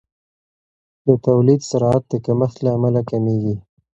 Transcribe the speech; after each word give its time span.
د 1.05 1.07
تولید 1.25 1.61
سرعت 1.69 2.03
د 2.11 2.13
کمښت 2.25 2.57
له 2.65 2.69
امله 2.77 3.01
کمیږي. 3.09 3.55